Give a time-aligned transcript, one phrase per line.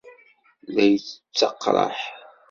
[0.73, 1.99] La yettaqraḥ.